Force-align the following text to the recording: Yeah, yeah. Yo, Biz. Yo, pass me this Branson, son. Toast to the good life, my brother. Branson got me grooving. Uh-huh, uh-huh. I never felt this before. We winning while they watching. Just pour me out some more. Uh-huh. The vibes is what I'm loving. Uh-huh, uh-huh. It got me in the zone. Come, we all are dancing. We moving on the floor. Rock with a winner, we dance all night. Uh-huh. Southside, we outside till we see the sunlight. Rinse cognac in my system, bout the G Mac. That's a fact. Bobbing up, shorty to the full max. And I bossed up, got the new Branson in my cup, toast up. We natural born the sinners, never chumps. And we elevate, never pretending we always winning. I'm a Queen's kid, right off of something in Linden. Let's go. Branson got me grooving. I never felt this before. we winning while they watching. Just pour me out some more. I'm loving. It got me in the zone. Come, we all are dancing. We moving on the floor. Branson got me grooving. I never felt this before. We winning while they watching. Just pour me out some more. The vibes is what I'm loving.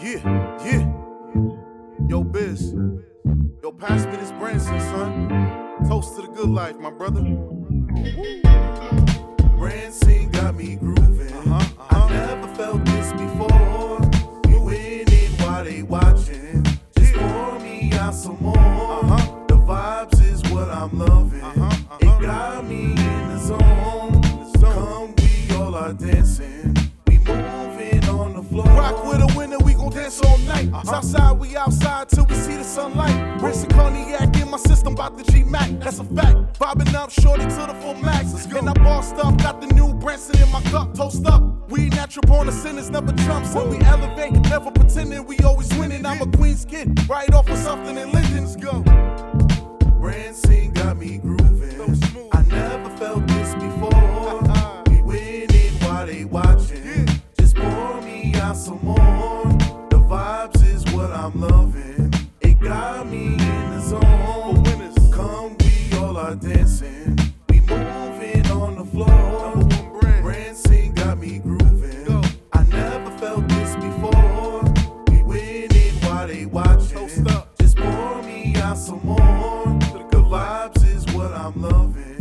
Yeah, 0.00 0.58
yeah. 0.64 0.86
Yo, 2.08 2.24
Biz. 2.24 2.74
Yo, 3.62 3.72
pass 3.72 4.06
me 4.06 4.16
this 4.16 4.32
Branson, 4.32 4.80
son. 4.80 5.28
Toast 5.88 6.16
to 6.16 6.22
the 6.22 6.28
good 6.28 6.48
life, 6.48 6.78
my 6.78 6.90
brother. 6.90 7.22
Branson 9.56 10.30
got 10.30 10.56
me 10.56 10.76
grooving. 10.76 11.32
Uh-huh, 11.32 11.54
uh-huh. 11.54 12.06
I 12.06 12.10
never 12.10 12.48
felt 12.54 12.84
this 12.84 13.12
before. 13.12 14.00
We 14.46 14.58
winning 14.58 15.30
while 15.38 15.64
they 15.64 15.82
watching. 15.82 16.64
Just 16.96 17.14
pour 17.14 17.58
me 17.60 17.92
out 17.92 18.14
some 18.14 18.38
more. 18.42 18.56
Uh-huh. 18.58 19.44
The 19.46 19.54
vibes 19.54 20.20
is 20.24 20.42
what 20.50 20.68
I'm 20.68 20.98
loving. 20.98 21.40
Uh-huh, 21.42 21.62
uh-huh. 21.62 21.98
It 22.00 22.22
got 22.22 22.64
me 22.66 22.92
in 22.92 23.28
the 23.28 23.38
zone. 23.38 24.22
Come, 24.60 25.14
we 25.18 25.54
all 25.56 25.74
are 25.74 25.92
dancing. 25.92 26.76
We 27.06 27.18
moving 27.18 28.04
on 28.08 28.34
the 28.34 28.42
floor. 28.42 28.64
Rock 28.66 29.04
with 29.06 29.20
a 29.20 29.32
winner, 29.36 29.58
we 29.58 29.71
dance 29.92 30.20
all 30.22 30.38
night. 30.38 30.68
Uh-huh. 30.72 30.82
Southside, 30.84 31.38
we 31.38 31.56
outside 31.56 32.08
till 32.08 32.24
we 32.26 32.34
see 32.34 32.56
the 32.56 32.64
sunlight. 32.64 33.40
Rinse 33.40 33.66
cognac 33.66 34.36
in 34.36 34.50
my 34.50 34.58
system, 34.58 34.94
bout 34.94 35.16
the 35.16 35.24
G 35.30 35.42
Mac. 35.44 35.70
That's 35.80 35.98
a 35.98 36.04
fact. 36.04 36.58
Bobbing 36.58 36.94
up, 36.94 37.10
shorty 37.10 37.42
to 37.42 37.66
the 37.66 37.76
full 37.80 37.94
max. 37.94 38.46
And 38.46 38.68
I 38.68 38.72
bossed 38.74 39.16
up, 39.16 39.38
got 39.38 39.60
the 39.60 39.68
new 39.68 39.92
Branson 39.94 40.40
in 40.40 40.50
my 40.50 40.62
cup, 40.62 40.94
toast 40.94 41.26
up. 41.26 41.42
We 41.70 41.88
natural 41.90 42.24
born 42.26 42.46
the 42.46 42.52
sinners, 42.52 42.90
never 42.90 43.12
chumps. 43.24 43.54
And 43.54 43.70
we 43.70 43.78
elevate, 43.86 44.32
never 44.32 44.70
pretending 44.70 45.24
we 45.26 45.38
always 45.40 45.72
winning. 45.74 46.04
I'm 46.04 46.20
a 46.22 46.26
Queen's 46.36 46.64
kid, 46.64 47.08
right 47.08 47.32
off 47.32 47.48
of 47.48 47.58
something 47.58 47.96
in 47.96 48.12
Linden. 48.12 48.44
Let's 48.44 48.56
go. 48.56 48.82
Branson 50.00 50.72
got 50.72 50.98
me 50.98 51.18
grooving. 51.18 52.28
I 52.32 52.42
never 52.42 52.90
felt 52.96 53.26
this 53.28 53.54
before. 53.54 54.42
we 54.90 55.02
winning 55.02 55.72
while 55.80 56.06
they 56.06 56.24
watching. 56.24 57.08
Just 57.38 57.56
pour 57.56 58.02
me 58.02 58.34
out 58.36 58.56
some 58.56 58.80
more. 58.82 59.11
I'm 61.22 61.40
loving. 61.40 62.12
It 62.40 62.58
got 62.58 63.06
me 63.06 63.34
in 63.34 63.70
the 63.70 63.80
zone. 63.80 64.64
Come, 65.12 65.56
we 65.60 65.96
all 65.96 66.16
are 66.16 66.34
dancing. 66.34 67.16
We 67.48 67.60
moving 67.60 68.44
on 68.50 68.74
the 68.74 68.84
floor. 68.84 69.54
Branson 70.20 70.92
got 70.94 71.20
me 71.20 71.38
grooving. 71.38 72.24
I 72.52 72.64
never 72.64 73.16
felt 73.18 73.48
this 73.50 73.76
before. 73.76 74.64
We 75.12 75.22
winning 75.22 75.94
while 76.00 76.26
they 76.26 76.44
watching. 76.44 77.08
Just 77.60 77.76
pour 77.76 78.22
me 78.24 78.56
out 78.56 78.76
some 78.76 79.00
more. 79.04 79.78
The 80.10 80.24
vibes 80.28 80.84
is 80.84 81.06
what 81.14 81.30
I'm 81.30 81.62
loving. 81.62 82.11